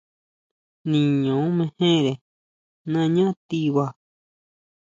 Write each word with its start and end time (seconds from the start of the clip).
Niño 0.91 1.37
mejere 1.57 2.13
nañá 2.91 3.27
tiba. 3.47 3.85